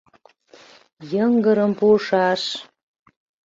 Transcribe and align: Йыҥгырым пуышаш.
Йыҥгырым 1.11 1.71
пуышаш. 1.79 2.43